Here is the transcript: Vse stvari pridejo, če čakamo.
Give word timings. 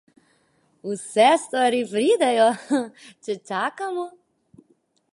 Vse 0.91 1.27
stvari 1.43 1.83
pridejo, 1.93 2.49
če 3.29 3.39
čakamo. 3.53 4.11